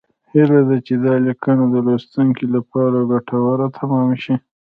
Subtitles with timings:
[0.31, 4.35] هیله ده چې دا لیکنه د لوستونکو لپاره ګټوره تمامه شي